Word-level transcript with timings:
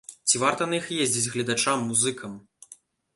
Ці 0.29 0.39
варта 0.43 0.67
на 0.69 0.75
іх 0.79 0.87
ездзіць 1.03 1.31
гледачам, 1.35 1.83
музыкам? 1.91 2.33